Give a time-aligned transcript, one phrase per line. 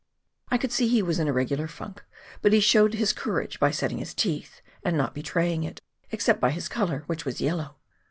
[0.49, 2.03] I could see he was in a regular" funk,"
[2.41, 5.79] but he showed his courage by setting his teeth and not betraying it—
[6.11, 7.75] except by his colour, which was yellow